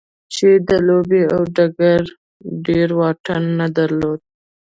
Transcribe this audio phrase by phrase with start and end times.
[0.33, 2.11] چې د لوبې له ډګره يې
[2.65, 4.19] ډېر واټن نه درلود.